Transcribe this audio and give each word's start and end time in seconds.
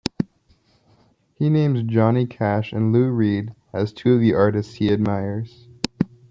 He 1.35 1.47
names 1.51 1.83
Johnny 1.83 2.25
Cash 2.25 2.73
and 2.73 2.91
Lou 2.91 3.11
Reed 3.11 3.53
as 3.71 3.93
two 3.93 4.15
of 4.15 4.19
the 4.19 4.33
artists 4.33 4.73
he 4.73 4.91
admires. 4.91 5.67